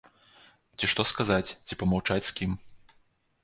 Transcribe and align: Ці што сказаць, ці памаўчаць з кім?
Ці 0.77 0.89
што 0.93 1.05
сказаць, 1.11 1.53
ці 1.69 1.79
памаўчаць 1.85 2.23
з 2.31 2.37
кім? 2.41 2.51